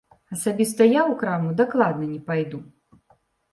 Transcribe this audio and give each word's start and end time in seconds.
Асабіста 0.35 0.87
я 0.87 1.01
ў 1.03 1.13
краму 1.19 1.53
дакладна 1.61 2.11
не 2.17 2.19
пайду. 2.33 2.65